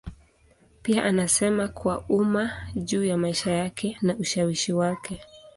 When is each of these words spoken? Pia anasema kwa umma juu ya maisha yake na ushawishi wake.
Pia 0.81 1.03
anasema 1.05 1.67
kwa 1.67 1.99
umma 2.09 2.51
juu 2.75 3.03
ya 3.05 3.17
maisha 3.17 3.51
yake 3.51 3.97
na 4.01 4.15
ushawishi 4.15 4.73
wake. 4.73 5.21